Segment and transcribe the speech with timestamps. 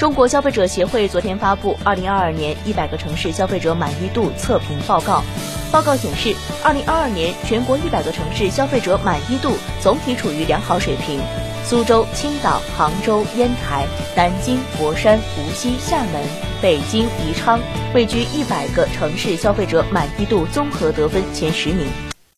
[0.00, 5.22] 中国消费者协会昨天发布二零二二年一百个城市消费者满意度测评报告。
[5.70, 6.34] 报告显示
[6.64, 9.52] 二零二二年全国一百个城市消费者满意度
[9.82, 11.20] 总体处于良好水平。
[11.66, 13.86] 苏州青岛杭州烟台
[14.16, 16.24] 南京佛山无锡厦门
[16.62, 17.60] 北京宜昌
[17.94, 22.09] 位居一百个城市消费者满意度综合得分前十名。